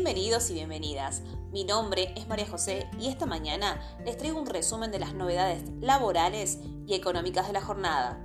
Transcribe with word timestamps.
Bienvenidos 0.00 0.48
y 0.50 0.54
bienvenidas. 0.54 1.22
Mi 1.50 1.64
nombre 1.64 2.14
es 2.16 2.28
María 2.28 2.46
José 2.46 2.88
y 3.00 3.08
esta 3.08 3.26
mañana 3.26 3.98
les 4.04 4.16
traigo 4.16 4.40
un 4.40 4.46
resumen 4.46 4.92
de 4.92 5.00
las 5.00 5.12
novedades 5.12 5.64
laborales 5.80 6.60
y 6.86 6.94
económicas 6.94 7.48
de 7.48 7.52
la 7.52 7.60
jornada. 7.60 8.24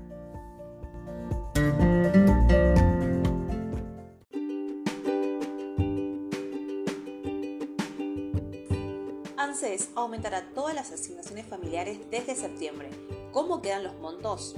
ANSES 9.36 9.90
aumentará 9.96 10.54
todas 10.54 10.76
las 10.76 10.92
asignaciones 10.92 11.48
familiares 11.48 11.98
desde 12.12 12.36
septiembre. 12.36 12.92
¿Cómo 13.32 13.64
quedan 13.64 13.84
los 13.84 13.96
montos? 13.96 14.56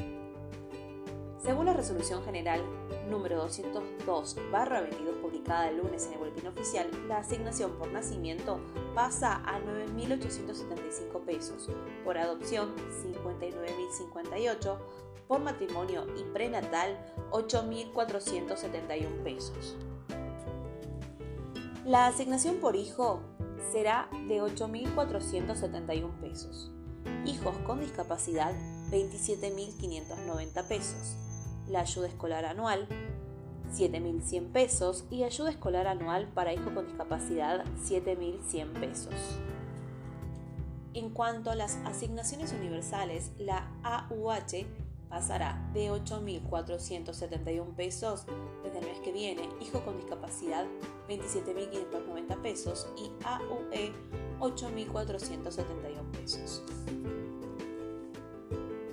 Según 1.46 1.68
la 1.68 1.74
resolución 1.74 2.24
general 2.24 2.62
número 3.08 3.48
202-22 3.48 5.22
publicada 5.22 5.70
el 5.70 5.78
lunes 5.78 6.08
en 6.08 6.14
el 6.14 6.18
Boletín 6.18 6.48
Oficial, 6.48 6.90
la 7.08 7.20
asignación 7.20 7.74
por 7.78 7.92
nacimiento 7.92 8.60
pasa 8.96 9.44
a 9.46 9.60
9.875 9.60 11.24
pesos, 11.24 11.70
por 12.04 12.18
adopción 12.18 12.74
59.058, 13.04 14.78
por 15.28 15.40
matrimonio 15.42 16.08
y 16.18 16.24
prenatal 16.34 16.98
8.471 17.30 19.24
pesos. 19.24 19.76
La 21.86 22.08
asignación 22.08 22.56
por 22.56 22.76
hijo 22.76 23.20
será 23.72 24.10
de 24.28 24.42
8.471 24.42 26.20
pesos. 26.22 26.72
Hijos 27.28 27.56
con 27.68 27.82
discapacidad 27.82 28.52
27.590 28.90 30.68
pesos 30.68 31.18
la 31.68 31.82
ayuda 31.82 32.08
escolar 32.08 32.46
anual, 32.46 32.88
7.100 33.74 34.52
pesos, 34.52 35.06
y 35.10 35.24
ayuda 35.24 35.50
escolar 35.50 35.88
anual 35.88 36.28
para 36.34 36.54
hijo 36.54 36.74
con 36.74 36.86
discapacidad, 36.86 37.66
7.100 37.88 38.80
pesos. 38.80 39.14
En 40.94 41.10
cuanto 41.10 41.52
a 41.52 41.56
las 41.56 41.78
asignaciones 41.86 42.54
universales, 42.54 43.32
la 43.38 43.70
AUH 43.84 44.66
pasará 45.10 45.70
de 45.74 45.92
8.471 45.92 47.76
pesos 47.76 48.26
desde 48.64 48.80
el 48.80 48.86
mes 48.86 49.00
que 49.00 49.12
viene, 49.12 49.50
hijo 49.62 49.84
con 49.84 49.98
discapacidad 49.98 50.66
27.590 51.08 52.42
pesos 52.42 52.88
y 52.98 53.12
AUE 53.26 53.92
8.471 54.40 56.12
pesos. 56.12 56.64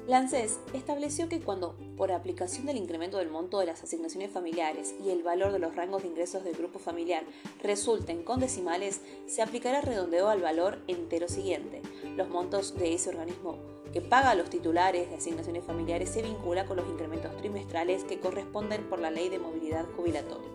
Lances 0.07 0.61
estableció 0.75 1.29
que 1.29 1.41
cuando, 1.41 1.77
por 2.03 2.11
aplicación 2.11 2.67
del 2.67 2.79
incremento 2.79 3.19
del 3.19 3.31
monto 3.31 3.61
de 3.61 3.67
las 3.67 3.85
asignaciones 3.85 4.33
familiares 4.33 4.93
y 5.05 5.11
el 5.11 5.23
valor 5.23 5.53
de 5.53 5.61
los 5.61 5.77
rangos 5.77 6.03
de 6.03 6.09
ingresos 6.09 6.43
del 6.43 6.57
grupo 6.57 6.81
familiar 6.81 7.23
resulten 7.63 8.25
con 8.25 8.41
decimales, 8.41 9.03
se 9.29 9.41
aplicará 9.41 9.81
redondeo 9.83 10.29
al 10.29 10.41
valor 10.41 10.81
entero 10.89 11.29
siguiente. 11.29 11.81
Los 12.17 12.29
montos 12.29 12.77
de 12.77 12.95
ese 12.95 13.11
organismo 13.11 13.57
que 13.93 14.01
paga 14.01 14.31
a 14.31 14.35
los 14.35 14.51
titulares 14.51 15.11
de 15.11 15.15
asignaciones 15.15 15.63
familiares 15.63 16.09
se 16.09 16.23
vincula 16.23 16.67
con 16.67 16.79
los 16.79 16.89
incrementos 16.89 17.37
trimestrales 17.37 18.03
que 18.03 18.19
corresponden 18.19 18.83
por 18.89 18.99
la 18.99 19.13
ley 19.13 19.29
de 19.29 19.39
movilidad 19.39 19.87
jubilatoria. 19.95 20.51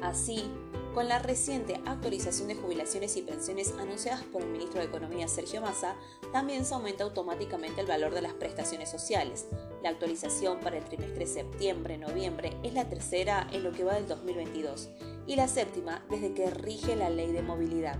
Así, 0.00 0.50
con 0.96 1.08
la 1.08 1.18
reciente 1.18 1.78
actualización 1.84 2.48
de 2.48 2.54
jubilaciones 2.54 3.18
y 3.18 3.22
pensiones 3.22 3.74
anunciadas 3.78 4.22
por 4.22 4.40
el 4.40 4.48
ministro 4.48 4.80
de 4.80 4.86
Economía 4.86 5.28
Sergio 5.28 5.60
Massa, 5.60 5.94
también 6.32 6.64
se 6.64 6.72
aumenta 6.72 7.04
automáticamente 7.04 7.82
el 7.82 7.86
valor 7.86 8.14
de 8.14 8.22
las 8.22 8.32
prestaciones 8.32 8.88
sociales. 8.88 9.46
La 9.82 9.90
actualización 9.90 10.58
para 10.60 10.78
el 10.78 10.84
trimestre 10.84 11.26
septiembre-noviembre 11.26 12.56
es 12.62 12.72
la 12.72 12.88
tercera 12.88 13.46
en 13.52 13.62
lo 13.62 13.72
que 13.72 13.84
va 13.84 13.92
del 13.92 14.08
2022 14.08 14.88
y 15.26 15.36
la 15.36 15.48
séptima 15.48 16.02
desde 16.08 16.32
que 16.32 16.48
rige 16.48 16.96
la 16.96 17.10
ley 17.10 17.30
de 17.30 17.42
movilidad. 17.42 17.98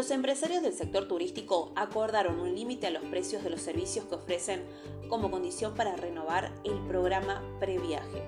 Los 0.00 0.10
empresarios 0.10 0.62
del 0.62 0.72
sector 0.72 1.06
turístico 1.06 1.72
acordaron 1.76 2.40
un 2.40 2.54
límite 2.54 2.86
a 2.86 2.90
los 2.90 3.04
precios 3.04 3.44
de 3.44 3.50
los 3.50 3.60
servicios 3.60 4.06
que 4.06 4.14
ofrecen 4.14 4.62
como 5.10 5.30
condición 5.30 5.74
para 5.74 5.94
renovar 5.94 6.54
el 6.64 6.78
programa 6.86 7.42
previaje. 7.60 8.22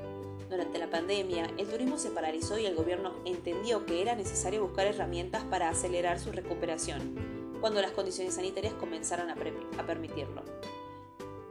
Durante 0.50 0.78
la 0.78 0.90
pandemia, 0.90 1.48
el 1.56 1.66
turismo 1.66 1.96
se 1.96 2.10
paralizó 2.10 2.58
y 2.58 2.66
el 2.66 2.74
gobierno 2.74 3.14
entendió 3.24 3.86
que 3.86 4.02
era 4.02 4.14
necesario 4.14 4.66
buscar 4.66 4.86
herramientas 4.86 5.44
para 5.44 5.70
acelerar 5.70 6.20
su 6.20 6.30
recuperación, 6.30 7.16
cuando 7.62 7.80
las 7.80 7.92
condiciones 7.92 8.34
sanitarias 8.34 8.74
comenzaron 8.74 9.30
a, 9.30 9.32
a 9.78 9.86
permitirlo. 9.86 10.42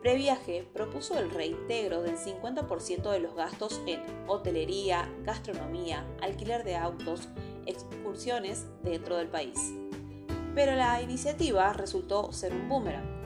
Previaje 0.04 0.70
propuso 0.72 1.18
el 1.18 1.32
reintegro 1.32 2.04
del 2.04 2.18
50% 2.18 3.10
de 3.10 3.20
los 3.22 3.34
gastos 3.34 3.82
en 3.88 4.04
hotelería, 4.28 5.12
gastronomía, 5.24 6.06
alquiler 6.22 6.64
de 6.64 6.76
autos, 6.76 7.28
excursiones 7.66 8.68
dentro 8.84 9.18
del 9.18 9.28
país 9.28 9.74
pero 10.56 10.76
la 10.76 11.02
iniciativa 11.02 11.72
resultó 11.74 12.32
ser 12.34 12.54
un 12.54 12.68
boomerang. 12.68 13.22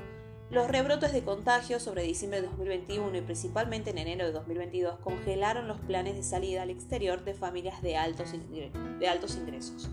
Los 0.51 0.67
rebrotes 0.67 1.11
de 1.11 1.23
contagio 1.23 1.79
sobre 1.79 2.03
diciembre 2.03 2.41
de 2.41 2.47
2021 2.47 3.17
y 3.17 3.21
principalmente 3.21 3.89
en 3.89 3.97
enero 3.97 4.25
de 4.25 4.31
2022 4.31 4.99
congelaron 4.99 5.67
los 5.67 5.79
planes 5.79 6.15
de 6.15 6.23
salida 6.23 6.61
al 6.61 6.69
exterior 6.69 7.23
de 7.23 7.33
familias 7.33 7.81
de 7.81 7.97
altos, 7.97 8.31
de 8.31 9.07
altos 9.07 9.35
ingresos. 9.35 9.89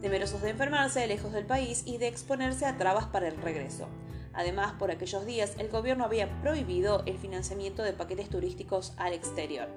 Temerosos 0.00 0.42
de 0.42 0.50
enfermarse 0.50 1.06
lejos 1.06 1.32
del 1.32 1.46
país 1.46 1.84
y 1.86 1.98
de 1.98 2.08
exponerse 2.08 2.66
a 2.66 2.76
trabas 2.76 3.06
para 3.06 3.28
el 3.28 3.36
regreso. 3.36 3.86
Además, 4.34 4.72
por 4.72 4.90
aquellos 4.90 5.24
días 5.24 5.54
el 5.58 5.68
gobierno 5.68 6.04
había 6.04 6.40
prohibido 6.42 7.04
el 7.06 7.16
financiamiento 7.16 7.84
de 7.84 7.92
paquetes 7.92 8.28
turísticos 8.28 8.92
al 8.96 9.12
exterior. 9.12 9.68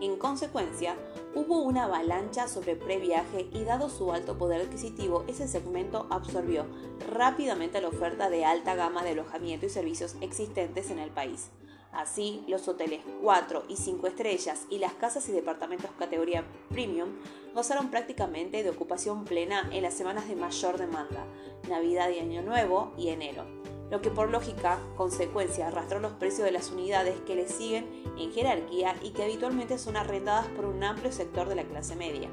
En 0.00 0.16
consecuencia, 0.16 0.96
hubo 1.38 1.62
una 1.62 1.84
avalancha 1.84 2.48
sobre 2.48 2.74
previaje 2.74 3.48
y 3.52 3.62
dado 3.62 3.88
su 3.88 4.12
alto 4.12 4.36
poder 4.36 4.62
adquisitivo, 4.62 5.22
ese 5.28 5.46
segmento 5.46 6.08
absorbió 6.10 6.66
rápidamente 7.12 7.80
la 7.80 7.88
oferta 7.88 8.28
de 8.28 8.44
alta 8.44 8.74
gama 8.74 9.04
de 9.04 9.10
alojamiento 9.10 9.64
y 9.64 9.68
servicios 9.68 10.16
existentes 10.20 10.90
en 10.90 10.98
el 10.98 11.10
país. 11.10 11.50
Así, 11.92 12.44
los 12.48 12.66
hoteles 12.66 13.02
4 13.22 13.66
y 13.68 13.76
5 13.76 14.08
estrellas 14.08 14.66
y 14.68 14.78
las 14.78 14.94
casas 14.94 15.28
y 15.28 15.32
departamentos 15.32 15.92
categoría 15.96 16.44
premium 16.70 17.10
gozaron 17.54 17.88
prácticamente 17.88 18.64
de 18.64 18.70
ocupación 18.70 19.24
plena 19.24 19.70
en 19.72 19.84
las 19.84 19.94
semanas 19.94 20.28
de 20.28 20.34
mayor 20.34 20.76
demanda, 20.76 21.24
Navidad 21.68 22.10
y 22.10 22.18
Año 22.18 22.42
Nuevo 22.42 22.92
y 22.98 23.08
enero 23.08 23.77
lo 23.90 24.00
que 24.00 24.10
por 24.10 24.30
lógica 24.30 24.78
consecuencia 24.96 25.68
arrastró 25.68 26.00
los 26.00 26.12
precios 26.12 26.44
de 26.44 26.52
las 26.52 26.70
unidades 26.70 27.20
que 27.26 27.34
le 27.34 27.48
siguen 27.48 27.86
en 28.18 28.32
jerarquía 28.32 28.94
y 29.02 29.10
que 29.10 29.24
habitualmente 29.24 29.78
son 29.78 29.96
arrendadas 29.96 30.46
por 30.48 30.66
un 30.66 30.82
amplio 30.84 31.12
sector 31.12 31.48
de 31.48 31.54
la 31.54 31.64
clase 31.64 31.96
media. 31.96 32.28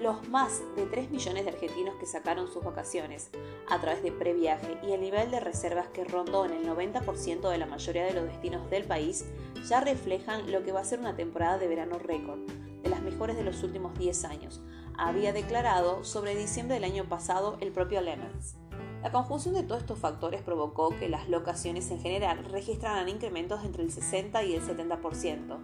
Los 0.00 0.26
más 0.30 0.62
de 0.76 0.86
3 0.86 1.10
millones 1.10 1.44
de 1.44 1.50
argentinos 1.50 1.94
que 1.96 2.06
sacaron 2.06 2.50
sus 2.50 2.64
vacaciones 2.64 3.30
a 3.68 3.78
través 3.80 4.02
de 4.02 4.10
previaje 4.10 4.78
y 4.82 4.92
el 4.92 5.02
nivel 5.02 5.30
de 5.30 5.40
reservas 5.40 5.88
que 5.88 6.04
rondó 6.04 6.46
en 6.46 6.52
el 6.52 6.66
90% 6.66 7.50
de 7.50 7.58
la 7.58 7.66
mayoría 7.66 8.06
de 8.06 8.14
los 8.14 8.24
destinos 8.24 8.70
del 8.70 8.84
país 8.84 9.26
ya 9.68 9.80
reflejan 9.80 10.50
lo 10.50 10.62
que 10.64 10.72
va 10.72 10.80
a 10.80 10.84
ser 10.86 11.00
una 11.00 11.16
temporada 11.16 11.58
de 11.58 11.68
verano 11.68 11.98
récord, 11.98 12.40
de 12.82 12.88
las 12.88 13.02
mejores 13.02 13.36
de 13.36 13.42
los 13.42 13.62
últimos 13.62 13.96
10 13.98 14.24
años, 14.24 14.62
había 14.96 15.34
declarado 15.34 16.02
sobre 16.04 16.34
diciembre 16.34 16.74
del 16.74 16.84
año 16.84 17.04
pasado 17.04 17.58
el 17.60 17.70
propio 17.70 18.00
Lemons. 18.00 18.56
La 19.02 19.10
conjunción 19.10 19.54
de 19.54 19.62
todos 19.62 19.80
estos 19.80 19.98
factores 19.98 20.42
provocó 20.42 20.90
que 20.90 21.08
las 21.08 21.28
locaciones 21.28 21.90
en 21.90 22.00
general 22.00 22.44
registraran 22.44 23.08
incrementos 23.08 23.64
entre 23.64 23.82
el 23.82 23.90
60 23.90 24.42
y 24.44 24.54
el 24.54 24.62
70%, 24.62 25.58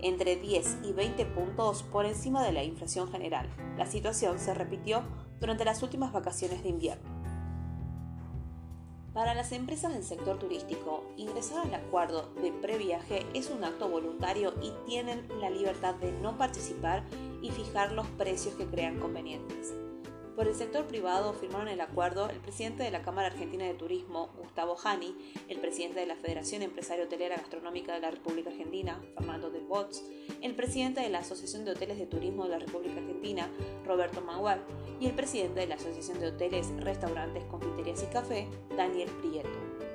entre 0.00 0.36
10 0.36 0.78
y 0.82 0.92
20 0.92 1.24
puntos 1.26 1.84
por 1.84 2.04
encima 2.04 2.42
de 2.42 2.50
la 2.50 2.64
inflación 2.64 3.08
general. 3.08 3.48
La 3.76 3.86
situación 3.86 4.40
se 4.40 4.54
repitió 4.54 5.04
durante 5.38 5.64
las 5.64 5.84
últimas 5.84 6.12
vacaciones 6.12 6.64
de 6.64 6.70
invierno. 6.70 7.08
Para 9.12 9.34
las 9.34 9.52
empresas 9.52 9.92
del 9.92 10.04
sector 10.04 10.38
turístico, 10.38 11.04
ingresar 11.16 11.66
al 11.66 11.74
acuerdo 11.74 12.32
de 12.42 12.52
previaje 12.52 13.26
es 13.34 13.50
un 13.50 13.62
acto 13.64 13.88
voluntario 13.88 14.54
y 14.62 14.72
tienen 14.86 15.26
la 15.40 15.50
libertad 15.50 15.94
de 15.96 16.12
no 16.12 16.38
participar 16.38 17.04
y 17.42 17.50
fijar 17.50 17.92
los 17.92 18.06
precios 18.08 18.54
que 18.54 18.66
crean 18.66 18.98
convenientes. 18.98 19.74
Por 20.36 20.46
el 20.46 20.54
sector 20.54 20.86
privado 20.86 21.32
firmaron 21.34 21.68
el 21.68 21.80
acuerdo 21.80 22.30
el 22.30 22.38
presidente 22.38 22.82
de 22.82 22.90
la 22.90 23.02
Cámara 23.02 23.28
Argentina 23.28 23.64
de 23.64 23.74
Turismo, 23.74 24.30
Gustavo 24.38 24.76
Jani, 24.76 25.14
el 25.48 25.58
presidente 25.58 26.00
de 26.00 26.06
la 26.06 26.16
Federación 26.16 26.62
Empresaria 26.62 27.04
Hotelera 27.04 27.36
Gastronómica 27.36 27.92
de 27.94 28.00
la 28.00 28.10
República 28.10 28.50
Argentina, 28.50 29.00
Fernando 29.16 29.50
Del 29.50 29.64
Bots, 29.64 30.04
el 30.40 30.54
presidente 30.54 31.00
de 31.00 31.10
la 31.10 31.18
Asociación 31.18 31.64
de 31.64 31.72
Hoteles 31.72 31.98
de 31.98 32.06
Turismo 32.06 32.44
de 32.44 32.50
la 32.50 32.58
República 32.58 33.00
Argentina, 33.00 33.50
Roberto 33.84 34.20
Mangual, 34.22 34.62
y 35.00 35.06
el 35.06 35.14
presidente 35.14 35.60
de 35.60 35.66
la 35.66 35.74
Asociación 35.74 36.20
de 36.20 36.28
Hoteles, 36.28 36.68
Restaurantes, 36.78 37.44
Confiterías 37.44 38.02
y 38.02 38.06
Café, 38.06 38.48
Daniel 38.76 39.10
Prieto. 39.20 39.89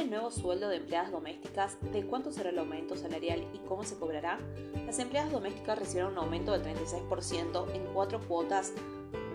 El 0.00 0.10
nuevo 0.10 0.30
sueldo 0.30 0.68
de 0.68 0.76
empleadas 0.76 1.12
domésticas, 1.12 1.76
de 1.92 2.06
cuánto 2.06 2.32
será 2.32 2.50
el 2.50 2.58
aumento 2.58 2.96
salarial 2.96 3.46
y 3.52 3.58
cómo 3.68 3.84
se 3.84 3.98
cobrará, 3.98 4.38
las 4.86 4.98
empleadas 4.98 5.30
domésticas 5.30 5.78
recibieron 5.78 6.12
un 6.12 6.18
aumento 6.18 6.52
del 6.52 6.62
36% 6.62 7.74
en 7.74 7.84
cuatro 7.92 8.20
cuotas 8.26 8.72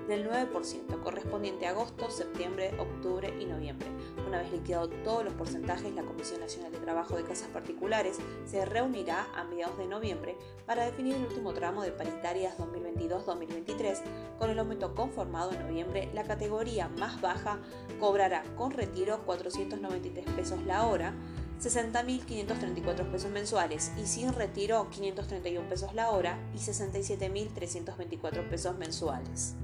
del 0.07 0.30
9% 0.30 1.02
correspondiente 1.02 1.68
a 1.68 1.72
agosto, 1.72 2.10
septiembre, 2.10 2.72
octubre 2.80 3.34
y 3.40 3.46
noviembre. 3.46 3.88
Una 4.28 4.40
vez 4.40 4.52
liquidado 4.52 4.90
todos 4.90 5.24
los 5.24 5.34
porcentajes, 5.34 5.94
la 5.94 6.04
Comisión 6.04 6.40
Nacional 6.40 6.72
de 6.72 6.80
Trabajo 6.80 7.16
de 7.16 7.24
Casas 7.24 7.50
Particulares 7.50 8.18
se 8.46 8.66
reunirá 8.66 9.28
a 9.36 9.44
mediados 9.44 9.78
de 9.78 9.88
noviembre 9.88 10.38
para 10.66 10.86
definir 10.86 11.16
el 11.16 11.25
último 11.25 11.54
tramo 11.54 11.84
de 11.84 11.92
paritarias 11.92 12.57
2022-2023. 12.57 14.02
Con 14.38 14.50
el 14.50 14.60
aumento 14.60 14.94
conformado 14.96 15.52
en 15.54 15.68
noviembre, 15.68 16.10
la 16.13 16.24
categoría 16.24 16.88
más 16.90 17.22
baja 17.22 17.60
cobrará 18.00 18.44
con 18.56 18.72
retiro 18.72 19.24
493 19.25 20.25
pesos 20.36 20.63
la 20.66 20.86
hora, 20.86 21.13
60.534 21.62 23.12
pesos 23.12 23.31
mensuales 23.31 23.92
y 23.98 24.06
sin 24.06 24.34
retiro 24.34 24.90
531 24.90 25.69
pesos 25.69 25.94
la 25.94 26.12
hora 26.12 26.38
y 26.54 26.58
67.324 26.58 28.50
pesos 28.50 28.78
mensuales. 28.78 29.56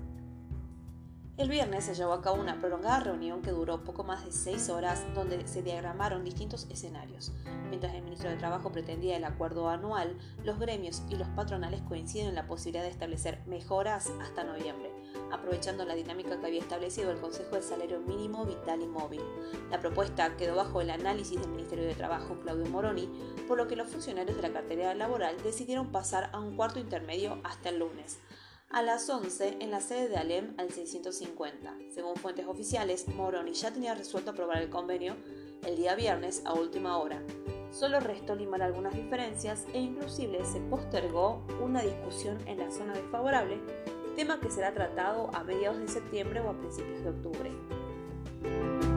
El 1.41 1.49
viernes 1.49 1.85
se 1.85 1.95
llevó 1.95 2.13
a 2.13 2.21
cabo 2.21 2.39
una 2.39 2.59
prolongada 2.59 2.99
reunión 2.99 3.41
que 3.41 3.49
duró 3.49 3.83
poco 3.83 4.03
más 4.03 4.23
de 4.23 4.31
seis 4.31 4.69
horas 4.69 5.03
donde 5.15 5.47
se 5.47 5.63
diagramaron 5.63 6.23
distintos 6.23 6.67
escenarios. 6.69 7.31
Mientras 7.69 7.95
el 7.95 8.03
ministro 8.03 8.29
de 8.29 8.35
Trabajo 8.35 8.71
pretendía 8.71 9.17
el 9.17 9.23
acuerdo 9.23 9.67
anual, 9.67 10.15
los 10.43 10.59
gremios 10.59 11.01
y 11.09 11.15
los 11.15 11.27
patronales 11.29 11.81
coinciden 11.81 12.27
en 12.27 12.35
la 12.35 12.45
posibilidad 12.45 12.83
de 12.83 12.91
establecer 12.91 13.41
mejoras 13.47 14.11
hasta 14.21 14.43
noviembre, 14.43 14.91
aprovechando 15.31 15.83
la 15.83 15.95
dinámica 15.95 16.39
que 16.39 16.45
había 16.45 16.61
establecido 16.61 17.09
el 17.09 17.19
Consejo 17.19 17.55
de 17.55 17.63
Salario 17.63 18.01
Mínimo 18.01 18.45
Vital 18.45 18.83
y 18.83 18.87
Móvil. 18.87 19.23
La 19.71 19.79
propuesta 19.79 20.37
quedó 20.37 20.55
bajo 20.55 20.79
el 20.79 20.91
análisis 20.91 21.41
del 21.41 21.49
Ministerio 21.49 21.85
de 21.85 21.95
Trabajo 21.95 22.39
Claudio 22.43 22.67
Moroni, 22.67 23.09
por 23.47 23.57
lo 23.57 23.67
que 23.67 23.75
los 23.75 23.89
funcionarios 23.89 24.35
de 24.35 24.43
la 24.43 24.53
cartera 24.53 24.93
laboral 24.93 25.41
decidieron 25.41 25.91
pasar 25.91 26.29
a 26.33 26.39
un 26.39 26.55
cuarto 26.55 26.77
intermedio 26.77 27.39
hasta 27.43 27.69
el 27.69 27.79
lunes 27.79 28.19
a 28.71 28.81
las 28.81 29.09
11 29.09 29.57
en 29.59 29.71
la 29.71 29.81
sede 29.81 30.07
de 30.07 30.17
Alem 30.17 30.53
al 30.57 30.71
650. 30.71 31.75
Según 31.93 32.15
fuentes 32.15 32.47
oficiales, 32.47 33.07
Moroni 33.09 33.53
ya 33.53 33.71
tenía 33.71 33.95
resuelto 33.95 34.31
aprobar 34.31 34.61
el 34.61 34.69
convenio 34.69 35.15
el 35.65 35.75
día 35.75 35.95
viernes 35.95 36.41
a 36.45 36.53
última 36.53 36.97
hora. 36.97 37.21
Solo 37.71 37.99
restó 37.99 38.35
limar 38.35 38.61
algunas 38.61 38.93
diferencias 38.93 39.65
e 39.73 39.79
inclusive 39.79 40.43
se 40.45 40.59
postergó 40.61 41.45
una 41.61 41.81
discusión 41.81 42.37
en 42.47 42.59
la 42.59 42.71
zona 42.71 42.93
desfavorable, 42.93 43.59
tema 44.15 44.39
que 44.39 44.51
será 44.51 44.73
tratado 44.73 45.29
a 45.33 45.43
mediados 45.43 45.79
de 45.79 45.87
septiembre 45.87 46.39
o 46.41 46.49
a 46.49 46.57
principios 46.57 47.03
de 47.03 47.09
octubre. 47.09 48.90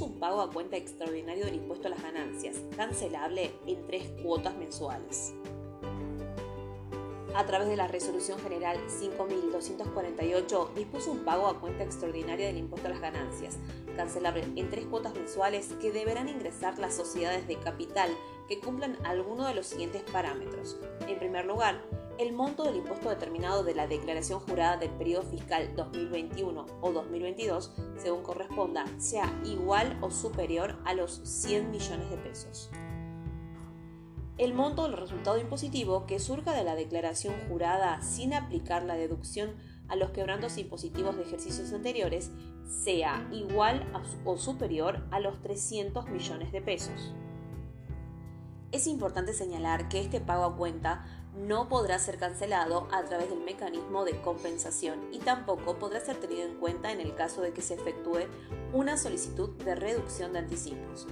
Un 0.00 0.18
pago 0.18 0.40
a 0.40 0.50
cuenta 0.50 0.76
extraordinario 0.76 1.44
del 1.44 1.56
impuesto 1.56 1.88
a 1.88 1.90
las 1.90 2.02
ganancias, 2.02 2.62
cancelable 2.76 3.52
en 3.66 3.86
tres 3.86 4.08
cuotas 4.22 4.56
mensuales. 4.56 5.34
A 7.34 7.46
través 7.46 7.68
de 7.68 7.76
la 7.76 7.88
Resolución 7.88 8.38
General 8.40 8.78
5248, 8.88 10.72
dispuso 10.76 11.12
un 11.12 11.24
pago 11.24 11.46
a 11.46 11.60
cuenta 11.60 11.82
extraordinaria 11.82 12.46
del 12.46 12.58
impuesto 12.58 12.88
a 12.88 12.90
las 12.90 13.00
ganancias, 13.00 13.58
cancelable 13.96 14.44
en 14.56 14.70
tres 14.70 14.84
cuotas 14.86 15.14
mensuales 15.14 15.74
que 15.80 15.92
deberán 15.92 16.28
ingresar 16.28 16.78
las 16.78 16.94
sociedades 16.94 17.46
de 17.46 17.56
capital 17.56 18.10
que 18.48 18.60
cumplan 18.60 18.98
alguno 19.04 19.46
de 19.46 19.54
los 19.54 19.66
siguientes 19.66 20.02
parámetros. 20.02 20.78
En 21.08 21.18
primer 21.18 21.46
lugar, 21.46 21.82
el 22.18 22.32
monto 22.32 22.64
del 22.64 22.76
impuesto 22.76 23.08
determinado 23.08 23.64
de 23.64 23.74
la 23.74 23.86
declaración 23.86 24.40
jurada 24.40 24.76
del 24.76 24.90
periodo 24.90 25.22
fiscal 25.22 25.74
2021 25.74 26.66
o 26.80 26.92
2022, 26.92 27.72
según 27.96 28.22
corresponda, 28.22 28.84
sea 28.98 29.32
igual 29.44 29.98
o 30.00 30.10
superior 30.10 30.78
a 30.84 30.94
los 30.94 31.20
100 31.24 31.70
millones 31.70 32.10
de 32.10 32.16
pesos. 32.18 32.70
El 34.38 34.54
monto 34.54 34.84
del 34.84 34.96
resultado 34.96 35.38
impositivo 35.38 36.06
que 36.06 36.18
surja 36.18 36.52
de 36.52 36.64
la 36.64 36.74
declaración 36.74 37.34
jurada 37.48 38.00
sin 38.02 38.32
aplicar 38.34 38.82
la 38.82 38.94
deducción 38.94 39.54
a 39.88 39.96
los 39.96 40.10
quebrantos 40.10 40.56
impositivos 40.58 41.16
de 41.16 41.22
ejercicios 41.22 41.72
anteriores 41.72 42.30
sea 42.66 43.28
igual 43.30 43.86
o 44.24 44.38
superior 44.38 45.06
a 45.10 45.20
los 45.20 45.42
300 45.42 46.08
millones 46.08 46.50
de 46.50 46.62
pesos. 46.62 47.14
Es 48.72 48.86
importante 48.86 49.34
señalar 49.34 49.90
que 49.90 50.00
este 50.00 50.20
pago 50.20 50.44
a 50.44 50.56
cuenta 50.56 51.21
no 51.36 51.68
podrá 51.68 51.98
ser 51.98 52.18
cancelado 52.18 52.88
a 52.92 53.04
través 53.04 53.30
del 53.30 53.40
mecanismo 53.40 54.04
de 54.04 54.20
compensación 54.20 55.08
y 55.12 55.18
tampoco 55.18 55.78
podrá 55.78 56.00
ser 56.00 56.16
tenido 56.16 56.46
en 56.46 56.56
cuenta 56.56 56.92
en 56.92 57.00
el 57.00 57.14
caso 57.14 57.40
de 57.40 57.52
que 57.52 57.62
se 57.62 57.74
efectúe 57.74 58.26
una 58.72 58.96
solicitud 58.96 59.50
de 59.64 59.74
reducción 59.74 60.32
de 60.32 60.40
anticipos. 60.40 61.06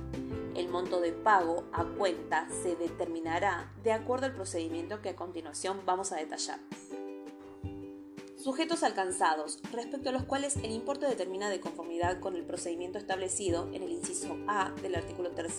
El 0.55 0.69
monto 0.69 1.00
de 1.00 1.12
pago 1.12 1.64
a 1.72 1.84
cuenta 1.84 2.49
se 2.62 2.76
determinará 2.76 3.72
de 3.82 3.93
acuerdo 3.93 4.26
al 4.26 4.34
procedimiento 4.34 5.00
que 5.00 5.11
a 5.11 5.17
continuación 5.17 5.81
vamos 5.87 6.12
a 6.12 6.17
detallar. 6.17 6.58
Sujetos 8.42 8.84
alcanzados, 8.84 9.58
respecto 9.70 10.08
a 10.08 10.12
los 10.12 10.22
cuales 10.22 10.56
el 10.56 10.70
importe 10.70 11.04
determina 11.04 11.50
de 11.50 11.60
conformidad 11.60 12.20
con 12.20 12.37
el 12.37 12.46
procedimiento 12.46 12.96
establecido 12.96 13.69
en 13.75 13.82
el 13.82 13.90
inciso 13.90 14.34
A 14.48 14.70
del 14.81 14.94
artículo 14.94 15.32
3 15.32 15.58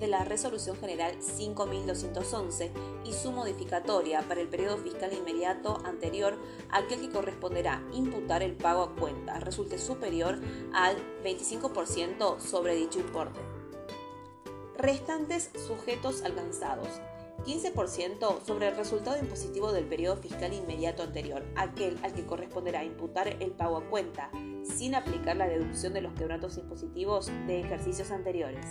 de 0.00 0.08
la 0.08 0.24
Resolución 0.24 0.76
General 0.78 1.14
5211 1.22 2.72
y 3.04 3.12
su 3.12 3.30
modificatoria 3.30 4.22
para 4.22 4.40
el 4.40 4.48
periodo 4.48 4.78
fiscal 4.78 5.12
inmediato 5.12 5.80
anterior 5.84 6.36
a 6.70 6.78
aquel 6.78 7.02
que 7.02 7.10
corresponderá 7.10 7.84
imputar 7.92 8.42
el 8.42 8.56
pago 8.56 8.82
a 8.82 8.94
cuenta 8.96 9.38
resulte 9.38 9.78
superior 9.78 10.40
al 10.72 10.96
25% 11.22 12.40
sobre 12.40 12.74
dicho 12.74 12.98
importe. 12.98 13.38
Restantes 14.76 15.50
sujetos 15.68 16.22
alcanzados 16.22 16.88
15% 17.44 18.44
sobre 18.44 18.68
el 18.68 18.76
resultado 18.76 19.18
impositivo 19.18 19.72
del 19.72 19.86
periodo 19.86 20.16
fiscal 20.16 20.52
inmediato 20.52 21.02
anterior, 21.02 21.44
aquel 21.56 21.98
al 22.02 22.12
que 22.12 22.26
corresponderá 22.26 22.84
imputar 22.84 23.28
el 23.28 23.52
pago 23.52 23.78
a 23.78 23.88
cuenta, 23.88 24.30
sin 24.62 24.94
aplicar 24.94 25.36
la 25.36 25.48
deducción 25.48 25.92
de 25.92 26.02
los 26.02 26.12
quebrantos 26.14 26.58
impositivos 26.58 27.26
de 27.46 27.60
ejercicios 27.60 28.10
anteriores. 28.10 28.66